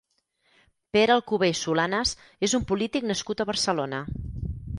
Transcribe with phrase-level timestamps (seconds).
[0.95, 2.15] Pere Alcober i Solanas
[2.49, 4.03] és un polític nascut a Barcelona.